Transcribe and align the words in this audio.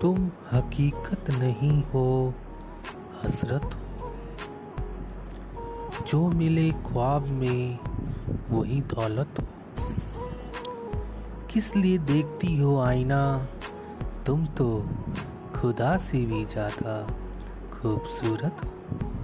तुम 0.00 0.30
हकीकत 0.52 1.30
नहीं 1.30 1.82
हो, 1.82 2.34
हसरत 3.24 3.70
हो। 3.74 4.12
जो 6.08 6.28
मिले 6.28 6.70
ख्वाब 6.70 7.22
में, 7.22 7.78
वही 8.50 8.80
दौलत 8.80 9.34
हो। 9.40 9.46
किस 11.50 11.76
लिए 11.76 11.98
देखती 11.98 12.56
हो 12.58 12.78
आईना? 12.80 13.48
तुम 14.26 14.46
तो 14.46 14.88
खुदा 15.56 15.96
से 15.96 16.24
भी 16.24 16.44
ज़्यादा 16.44 17.06
खूबसूरत 17.72 18.56
हो। 18.64 19.19